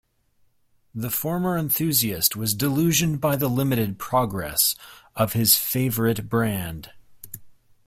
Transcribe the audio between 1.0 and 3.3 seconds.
former enthusiast was disillusioned